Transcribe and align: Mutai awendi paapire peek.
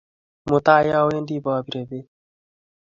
Mutai 0.49 0.87
awendi 0.99 1.35
paapire 1.45 1.81
peek. 1.89 2.07